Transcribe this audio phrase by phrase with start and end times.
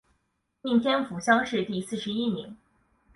[0.63, 2.57] 应天府乡试第四十一名。